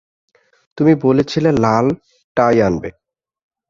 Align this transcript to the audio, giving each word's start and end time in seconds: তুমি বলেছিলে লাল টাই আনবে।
তুমি 0.77 0.93
বলেছিলে 1.03 1.49
লাল 1.63 1.85
টাই 2.37 2.55
আনবে। 2.61 2.89